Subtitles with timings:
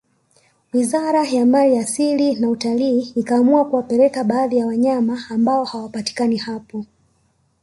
[0.73, 6.85] wizara ya mali asili na utalii ikaamua kuwapeleka baadhi ya wanyama ambao hawapatikani hapo